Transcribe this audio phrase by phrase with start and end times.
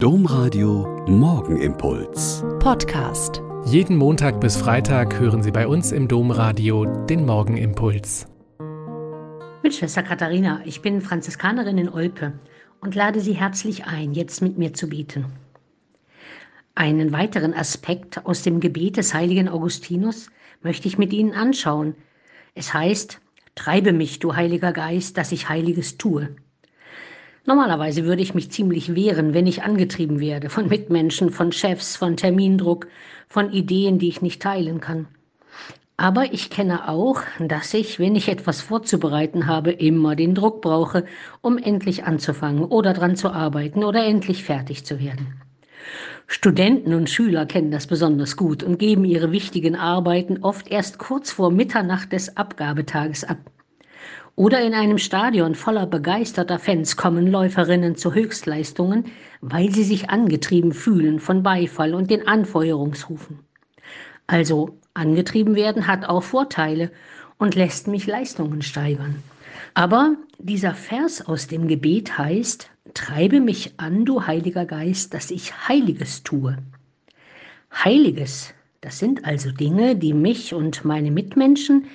[0.00, 2.44] Domradio Morgenimpuls.
[2.60, 3.42] Podcast.
[3.64, 8.28] Jeden Montag bis Freitag hören Sie bei uns im Domradio den Morgenimpuls.
[9.64, 12.38] Mit Schwester Katharina, ich bin Franziskanerin in Olpe
[12.80, 15.32] und lade Sie herzlich ein, jetzt mit mir zu beten.
[16.76, 20.30] Einen weiteren Aspekt aus dem Gebet des heiligen Augustinus
[20.62, 21.96] möchte ich mit Ihnen anschauen.
[22.54, 23.20] Es heißt,
[23.56, 26.36] Treibe mich, du Heiliger Geist, dass ich Heiliges tue.
[27.48, 32.14] Normalerweise würde ich mich ziemlich wehren, wenn ich angetrieben werde von Mitmenschen, von Chefs, von
[32.14, 32.88] Termindruck,
[33.26, 35.06] von Ideen, die ich nicht teilen kann.
[35.96, 41.06] Aber ich kenne auch, dass ich, wenn ich etwas vorzubereiten habe, immer den Druck brauche,
[41.40, 45.40] um endlich anzufangen oder dran zu arbeiten oder endlich fertig zu werden.
[46.26, 51.32] Studenten und Schüler kennen das besonders gut und geben ihre wichtigen Arbeiten oft erst kurz
[51.32, 53.38] vor Mitternacht des Abgabetages ab.
[54.38, 59.06] Oder in einem Stadion voller begeisterter Fans kommen Läuferinnen zu Höchstleistungen,
[59.40, 63.40] weil sie sich angetrieben fühlen von Beifall und den Anfeuerungsrufen.
[64.28, 66.92] Also angetrieben werden hat auch Vorteile
[67.38, 69.24] und lässt mich Leistungen steigern.
[69.74, 75.66] Aber dieser Vers aus dem Gebet heißt, Treibe mich an, du Heiliger Geist, dass ich
[75.66, 76.56] Heiliges tue.
[77.72, 81.86] Heiliges, das sind also Dinge, die mich und meine Mitmenschen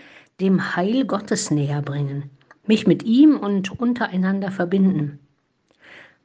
[0.41, 2.29] dem Heil Gottes näher bringen,
[2.65, 5.19] mich mit ihm und untereinander verbinden.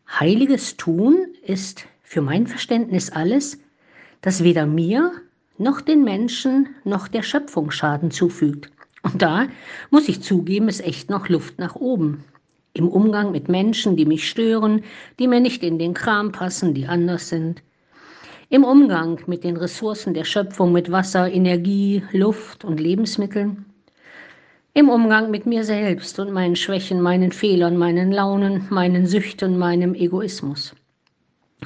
[0.08, 3.58] Heiliges Tun ist für mein Verständnis alles,
[4.22, 5.12] das weder mir
[5.58, 8.70] noch den Menschen noch der Schöpfung Schaden zufügt.
[9.02, 9.48] Und da
[9.90, 12.24] muss ich zugeben, ist echt noch Luft nach oben.
[12.72, 14.82] Im Umgang mit Menschen, die mich stören,
[15.18, 17.62] die mir nicht in den Kram passen, die anders sind.
[18.48, 23.66] Im Umgang mit den Ressourcen der Schöpfung, mit Wasser, Energie, Luft und Lebensmitteln
[24.78, 29.92] im Umgang mit mir selbst und meinen Schwächen, meinen Fehlern, meinen Launen, meinen Süchten, meinem
[29.92, 30.72] Egoismus.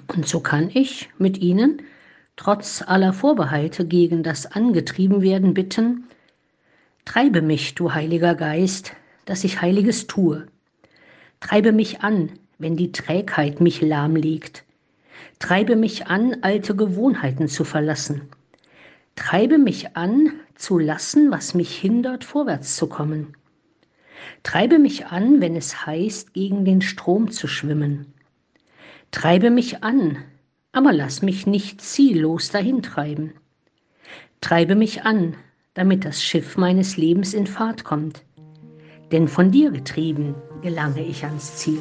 [0.07, 1.83] Und so kann ich mit Ihnen,
[2.37, 6.05] trotz aller Vorbehalte gegen das Angetriebenwerden, bitten,
[7.05, 8.95] treibe mich, du Heiliger Geist,
[9.27, 10.47] dass ich Heiliges tue.
[11.41, 14.65] Treibe mich an, wenn die Trägheit mich lahmlegt.
[15.39, 18.23] Treibe mich an, alte Gewohnheiten zu verlassen.
[19.17, 23.37] Treibe mich an, zu lassen, was mich hindert, vorwärts zu kommen.
[24.43, 28.13] Treibe mich an, wenn es heißt, gegen den Strom zu schwimmen.
[29.11, 30.19] Treibe mich an,
[30.73, 33.35] aber lass mich nicht ziellos dahintreiben.
[34.41, 35.37] Treibe mich an,
[35.75, 38.25] damit das Schiff meines Lebens in Fahrt kommt.
[39.13, 41.81] Denn von dir getrieben gelange ich ans Ziel.